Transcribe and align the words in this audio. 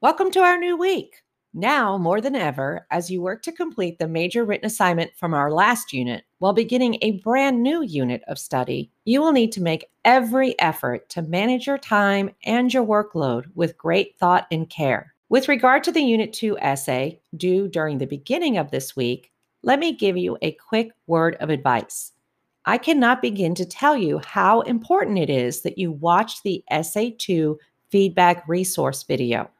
Welcome 0.00 0.30
to 0.32 0.40
our 0.40 0.58
new 0.58 0.76
week. 0.76 1.22
Now, 1.52 1.96
more 1.98 2.20
than 2.20 2.34
ever, 2.34 2.86
as 2.90 3.10
you 3.10 3.22
work 3.22 3.42
to 3.42 3.52
complete 3.52 3.98
the 3.98 4.08
major 4.08 4.44
written 4.44 4.66
assignment 4.66 5.12
from 5.16 5.34
our 5.34 5.52
last 5.52 5.92
unit 5.92 6.24
while 6.38 6.52
beginning 6.52 6.98
a 7.00 7.20
brand 7.20 7.62
new 7.62 7.82
unit 7.82 8.22
of 8.26 8.38
study, 8.38 8.90
you 9.04 9.20
will 9.20 9.32
need 9.32 9.52
to 9.52 9.62
make 9.62 9.86
every 10.04 10.58
effort 10.58 11.08
to 11.10 11.22
manage 11.22 11.66
your 11.66 11.78
time 11.78 12.30
and 12.44 12.72
your 12.72 12.84
workload 12.84 13.44
with 13.54 13.78
great 13.78 14.18
thought 14.18 14.46
and 14.50 14.68
care. 14.68 15.14
With 15.28 15.48
regard 15.48 15.84
to 15.84 15.92
the 15.92 16.02
Unit 16.02 16.32
2 16.32 16.58
essay 16.58 17.20
due 17.36 17.68
during 17.68 17.98
the 17.98 18.06
beginning 18.06 18.58
of 18.58 18.70
this 18.70 18.96
week, 18.96 19.32
let 19.62 19.78
me 19.78 19.92
give 19.92 20.16
you 20.16 20.36
a 20.42 20.56
quick 20.68 20.90
word 21.06 21.36
of 21.40 21.50
advice. 21.50 22.12
I 22.66 22.78
cannot 22.78 23.22
begin 23.22 23.54
to 23.56 23.66
tell 23.66 23.96
you 23.96 24.20
how 24.24 24.62
important 24.62 25.18
it 25.18 25.30
is 25.30 25.62
that 25.62 25.78
you 25.78 25.92
watch 25.92 26.42
the 26.42 26.64
Essay 26.70 27.10
2 27.10 27.58
feedback 27.90 28.44
resource 28.48 29.02
video. 29.04 29.50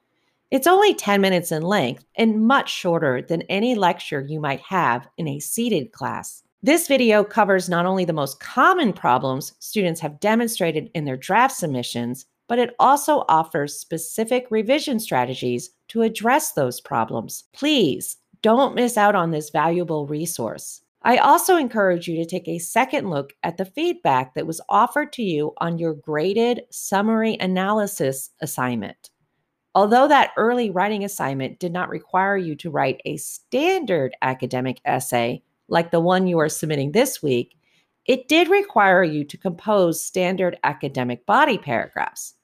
It's 0.54 0.68
only 0.68 0.94
10 0.94 1.20
minutes 1.20 1.50
in 1.50 1.64
length 1.64 2.04
and 2.14 2.46
much 2.46 2.70
shorter 2.70 3.20
than 3.20 3.42
any 3.48 3.74
lecture 3.74 4.20
you 4.20 4.38
might 4.38 4.60
have 4.60 5.08
in 5.16 5.26
a 5.26 5.40
seated 5.40 5.90
class. 5.90 6.44
This 6.62 6.86
video 6.86 7.24
covers 7.24 7.68
not 7.68 7.86
only 7.86 8.04
the 8.04 8.12
most 8.12 8.38
common 8.38 8.92
problems 8.92 9.54
students 9.58 10.00
have 10.00 10.20
demonstrated 10.20 10.90
in 10.94 11.06
their 11.06 11.16
draft 11.16 11.56
submissions, 11.56 12.26
but 12.46 12.60
it 12.60 12.76
also 12.78 13.24
offers 13.28 13.74
specific 13.76 14.46
revision 14.48 15.00
strategies 15.00 15.70
to 15.88 16.02
address 16.02 16.52
those 16.52 16.80
problems. 16.80 17.42
Please 17.52 18.18
don't 18.40 18.76
miss 18.76 18.96
out 18.96 19.16
on 19.16 19.32
this 19.32 19.50
valuable 19.50 20.06
resource. 20.06 20.82
I 21.02 21.16
also 21.16 21.56
encourage 21.56 22.06
you 22.06 22.16
to 22.18 22.24
take 22.24 22.46
a 22.46 22.60
second 22.60 23.10
look 23.10 23.32
at 23.42 23.56
the 23.56 23.64
feedback 23.64 24.34
that 24.34 24.46
was 24.46 24.60
offered 24.68 25.12
to 25.14 25.22
you 25.24 25.52
on 25.56 25.78
your 25.78 25.94
graded 25.94 26.62
summary 26.70 27.36
analysis 27.40 28.30
assignment. 28.40 29.10
Although 29.74 30.06
that 30.08 30.32
early 30.36 30.70
writing 30.70 31.04
assignment 31.04 31.58
did 31.58 31.72
not 31.72 31.88
require 31.88 32.36
you 32.36 32.54
to 32.56 32.70
write 32.70 33.00
a 33.04 33.16
standard 33.16 34.14
academic 34.22 34.80
essay 34.84 35.42
like 35.68 35.90
the 35.90 36.00
one 36.00 36.26
you 36.26 36.38
are 36.38 36.48
submitting 36.48 36.92
this 36.92 37.22
week, 37.22 37.56
it 38.06 38.28
did 38.28 38.48
require 38.48 39.02
you 39.02 39.24
to 39.24 39.38
compose 39.38 40.04
standard 40.04 40.58
academic 40.62 41.26
body 41.26 41.58
paragraphs. 41.58 42.34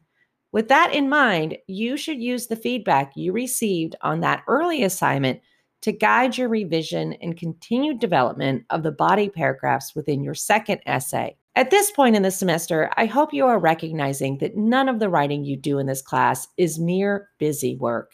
With 0.52 0.68
that 0.68 0.92
in 0.94 1.08
mind, 1.08 1.58
you 1.68 1.96
should 1.96 2.20
use 2.20 2.46
the 2.46 2.56
feedback 2.56 3.12
you 3.14 3.32
received 3.32 3.94
on 4.00 4.20
that 4.20 4.42
early 4.48 4.82
assignment 4.82 5.40
to 5.82 5.92
guide 5.92 6.36
your 6.36 6.48
revision 6.48 7.12
and 7.14 7.36
continued 7.36 8.00
development 8.00 8.64
of 8.70 8.82
the 8.82 8.90
body 8.90 9.28
paragraphs 9.28 9.94
within 9.94 10.24
your 10.24 10.34
second 10.34 10.80
essay. 10.86 11.36
At 11.56 11.70
this 11.70 11.90
point 11.90 12.14
in 12.14 12.22
the 12.22 12.30
semester, 12.30 12.90
I 12.96 13.06
hope 13.06 13.34
you 13.34 13.44
are 13.46 13.58
recognizing 13.58 14.38
that 14.38 14.56
none 14.56 14.88
of 14.88 15.00
the 15.00 15.08
writing 15.08 15.44
you 15.44 15.56
do 15.56 15.78
in 15.78 15.86
this 15.86 16.00
class 16.00 16.46
is 16.56 16.78
mere 16.78 17.28
busy 17.38 17.74
work. 17.74 18.12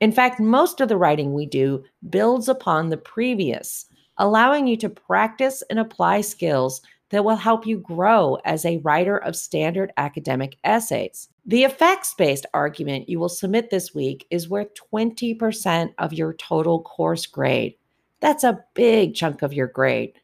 In 0.00 0.12
fact, 0.12 0.40
most 0.40 0.80
of 0.80 0.88
the 0.88 0.96
writing 0.96 1.34
we 1.34 1.44
do 1.44 1.84
builds 2.08 2.48
upon 2.48 2.88
the 2.88 2.96
previous, 2.96 3.84
allowing 4.16 4.66
you 4.66 4.78
to 4.78 4.88
practice 4.88 5.62
and 5.68 5.78
apply 5.78 6.22
skills 6.22 6.80
that 7.10 7.24
will 7.24 7.36
help 7.36 7.66
you 7.66 7.78
grow 7.78 8.38
as 8.46 8.64
a 8.64 8.78
writer 8.78 9.18
of 9.18 9.36
standard 9.36 9.92
academic 9.98 10.56
essays. 10.64 11.28
The 11.44 11.64
effects 11.64 12.14
based 12.14 12.46
argument 12.54 13.10
you 13.10 13.18
will 13.18 13.28
submit 13.28 13.68
this 13.68 13.94
week 13.94 14.26
is 14.30 14.48
worth 14.48 14.68
20% 14.92 15.92
of 15.98 16.14
your 16.14 16.32
total 16.34 16.80
course 16.82 17.26
grade. 17.26 17.74
That's 18.20 18.44
a 18.44 18.64
big 18.74 19.14
chunk 19.14 19.42
of 19.42 19.52
your 19.52 19.66
grade. 19.66 20.18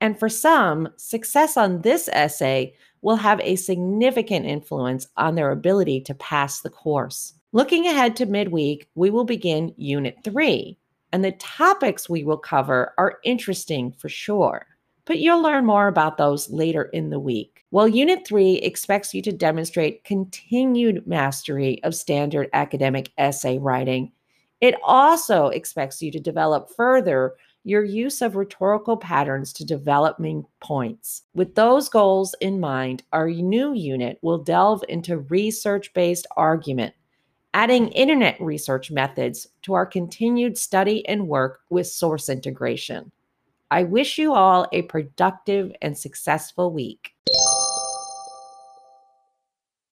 And 0.00 0.18
for 0.18 0.28
some, 0.28 0.88
success 0.96 1.56
on 1.56 1.82
this 1.82 2.08
essay 2.12 2.74
will 3.02 3.16
have 3.16 3.40
a 3.40 3.56
significant 3.56 4.46
influence 4.46 5.06
on 5.16 5.34
their 5.34 5.50
ability 5.50 6.00
to 6.02 6.14
pass 6.14 6.60
the 6.60 6.70
course. 6.70 7.34
Looking 7.52 7.86
ahead 7.86 8.16
to 8.16 8.26
midweek, 8.26 8.88
we 8.94 9.10
will 9.10 9.24
begin 9.24 9.74
Unit 9.76 10.16
3, 10.24 10.78
and 11.12 11.24
the 11.24 11.32
topics 11.32 12.08
we 12.08 12.24
will 12.24 12.38
cover 12.38 12.94
are 12.96 13.18
interesting 13.24 13.92
for 13.92 14.08
sure, 14.08 14.66
but 15.04 15.18
you'll 15.18 15.42
learn 15.42 15.66
more 15.66 15.88
about 15.88 16.16
those 16.16 16.48
later 16.50 16.84
in 16.84 17.10
the 17.10 17.18
week. 17.18 17.64
While 17.70 17.88
Unit 17.88 18.26
3 18.26 18.54
expects 18.56 19.12
you 19.12 19.22
to 19.22 19.32
demonstrate 19.32 20.04
continued 20.04 21.06
mastery 21.06 21.82
of 21.82 21.94
standard 21.94 22.48
academic 22.52 23.10
essay 23.18 23.58
writing, 23.58 24.12
it 24.60 24.74
also 24.84 25.48
expects 25.48 26.02
you 26.02 26.12
to 26.12 26.20
develop 26.20 26.70
further 26.76 27.34
your 27.64 27.84
use 27.84 28.22
of 28.22 28.36
rhetorical 28.36 28.96
patterns 28.96 29.52
to 29.52 29.64
develop 29.64 30.18
main 30.18 30.44
points. 30.60 31.22
With 31.34 31.54
those 31.54 31.88
goals 31.88 32.34
in 32.40 32.60
mind, 32.60 33.02
our 33.12 33.28
new 33.28 33.74
unit 33.74 34.18
will 34.22 34.38
delve 34.38 34.82
into 34.88 35.18
research 35.18 35.92
based 35.92 36.26
argument, 36.36 36.94
adding 37.52 37.88
internet 37.88 38.40
research 38.40 38.90
methods 38.90 39.46
to 39.62 39.74
our 39.74 39.86
continued 39.86 40.56
study 40.56 41.06
and 41.06 41.28
work 41.28 41.60
with 41.68 41.86
source 41.86 42.28
integration. 42.28 43.12
I 43.70 43.84
wish 43.84 44.18
you 44.18 44.34
all 44.34 44.66
a 44.72 44.82
productive 44.82 45.72
and 45.80 45.96
successful 45.96 46.72
week. 46.72 47.12